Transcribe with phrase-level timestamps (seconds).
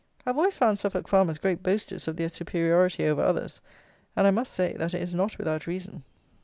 [0.25, 3.61] I have always found Suffolk farmers great boasters of their superiority over others;
[4.15, 6.01] and I must say that it is not without reason.